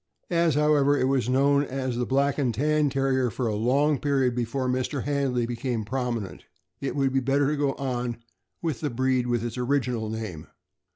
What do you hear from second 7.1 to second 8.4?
be better to go on